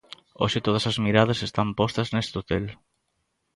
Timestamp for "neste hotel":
2.13-2.65